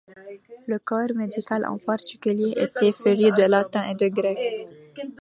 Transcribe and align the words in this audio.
Le 0.65 0.79
corps 0.79 1.13
médical, 1.15 1.63
en 1.67 1.77
particulier, 1.77 2.53
était 2.57 2.91
féru 2.91 3.31
de 3.37 3.43
latin 3.47 3.87
et 3.87 3.93
de 3.93 4.07
grec. 4.09 4.67